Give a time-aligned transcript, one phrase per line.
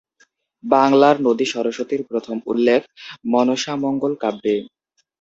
[0.63, 2.81] বাংলার নদী সরস্বতীর প্রথম উল্লেখ
[3.31, 4.55] মনসামঙ্গল কাব্যে।